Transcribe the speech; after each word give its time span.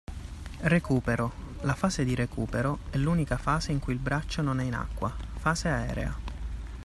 Recupero: 0.63 1.31
La 1.63 1.75
fase 1.75 2.03
di 2.03 2.15
recupero 2.15 2.79
è 2.89 2.97
l’unica 2.97 3.37
fase 3.37 3.71
in 3.71 3.77
cui 3.79 3.93
il 3.93 3.99
braccio 3.99 4.41
non 4.41 4.59
è 4.59 4.63
in 4.63 4.73
acqua 4.73 5.15
(fase 5.37 5.67
aerea). 5.67 6.15